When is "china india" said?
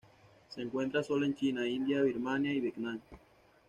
1.35-2.01